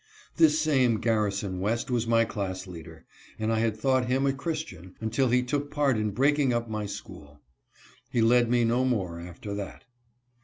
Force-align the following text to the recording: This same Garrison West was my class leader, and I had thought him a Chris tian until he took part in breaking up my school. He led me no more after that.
This 0.37 0.59
same 0.59 0.99
Garrison 0.99 1.59
West 1.59 1.91
was 1.91 2.07
my 2.07 2.25
class 2.25 2.65
leader, 2.65 3.05
and 3.37 3.53
I 3.53 3.59
had 3.59 3.77
thought 3.77 4.07
him 4.07 4.25
a 4.25 4.33
Chris 4.33 4.63
tian 4.63 4.95
until 4.99 5.27
he 5.29 5.43
took 5.43 5.69
part 5.69 5.95
in 5.95 6.09
breaking 6.09 6.51
up 6.53 6.67
my 6.67 6.87
school. 6.87 7.39
He 8.09 8.21
led 8.23 8.49
me 8.49 8.65
no 8.65 8.83
more 8.83 9.19
after 9.19 9.53
that. 9.53 9.85